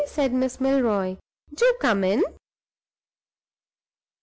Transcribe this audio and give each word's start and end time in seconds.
said 0.07 0.33
Miss 0.33 0.59
Milroy. 0.59 1.15
"Do 1.53 1.75
come 1.79 2.03
in!" 2.03 2.23